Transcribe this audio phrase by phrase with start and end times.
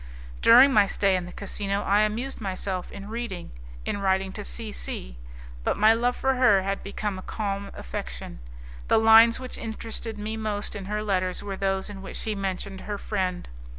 [0.41, 3.51] During my stay in the casino I amused myself in reading,
[3.85, 5.19] in writing to C C,
[5.63, 8.39] but my love for her had become a calm affection.
[8.87, 12.81] The lines which interested me most in her letters were those in which she mentioned
[12.81, 13.47] her friend.